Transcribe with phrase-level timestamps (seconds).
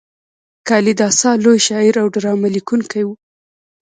[0.67, 3.09] کالیداسا لوی شاعر او ډرامه لیکونکی و.